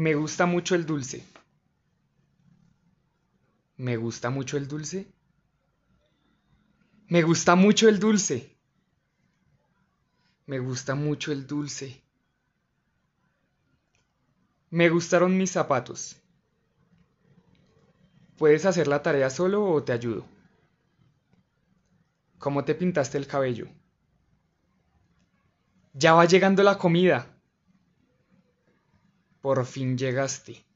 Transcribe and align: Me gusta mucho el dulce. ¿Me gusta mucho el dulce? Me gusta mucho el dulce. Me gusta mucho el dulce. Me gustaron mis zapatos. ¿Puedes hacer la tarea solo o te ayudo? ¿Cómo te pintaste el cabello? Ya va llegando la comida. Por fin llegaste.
Me 0.00 0.14
gusta 0.14 0.46
mucho 0.46 0.76
el 0.76 0.86
dulce. 0.86 1.24
¿Me 3.76 3.96
gusta 3.96 4.30
mucho 4.30 4.56
el 4.56 4.68
dulce? 4.68 5.12
Me 7.08 7.24
gusta 7.24 7.56
mucho 7.56 7.88
el 7.88 7.98
dulce. 7.98 8.56
Me 10.46 10.60
gusta 10.60 10.94
mucho 10.94 11.32
el 11.32 11.48
dulce. 11.48 12.00
Me 14.70 14.88
gustaron 14.88 15.36
mis 15.36 15.50
zapatos. 15.50 16.16
¿Puedes 18.36 18.66
hacer 18.66 18.86
la 18.86 19.02
tarea 19.02 19.30
solo 19.30 19.64
o 19.64 19.82
te 19.82 19.90
ayudo? 19.90 20.24
¿Cómo 22.38 22.64
te 22.64 22.76
pintaste 22.76 23.18
el 23.18 23.26
cabello? 23.26 23.66
Ya 25.92 26.14
va 26.14 26.24
llegando 26.24 26.62
la 26.62 26.78
comida. 26.78 27.37
Por 29.40 29.64
fin 29.66 29.98
llegaste. 29.98 30.67